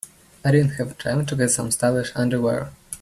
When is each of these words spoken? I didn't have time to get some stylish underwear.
I 0.43 0.49
didn't 0.49 0.77
have 0.77 0.97
time 0.97 1.27
to 1.27 1.35
get 1.35 1.51
some 1.51 1.69
stylish 1.69 2.11
underwear. 2.15 2.71